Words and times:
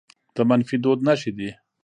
د 0.35 0.37
منفي 0.49 0.77
دود 0.83 0.99
نښې 1.07 1.31
دي 1.37 1.49